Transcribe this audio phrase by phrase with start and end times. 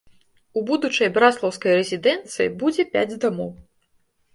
[0.59, 3.51] У будучай браслаўскай рэзідэнцыі будзе пяць дамоў.